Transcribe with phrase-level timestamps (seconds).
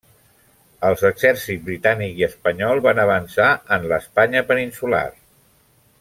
[0.87, 5.03] Els exèrcits britànic i espanyol van avançar en l'Espanya peninsular.